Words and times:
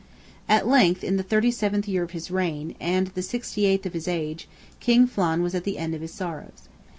At 0.49 0.67
length, 0.67 1.03
in 1.03 1.17
the 1.17 1.23
37th 1.23 1.87
year 1.87 2.01
of 2.01 2.09
his 2.09 2.31
reign, 2.31 2.73
and 2.79 3.05
the 3.09 3.21
68th 3.21 3.85
of 3.85 3.93
his 3.93 4.07
age, 4.07 4.49
King 4.79 5.05
Flan 5.05 5.43
was 5.43 5.53
at 5.53 5.63
the 5.63 5.77
end 5.77 5.93
of 5.93 6.01
his 6.01 6.11
sorrows. 6.11 6.63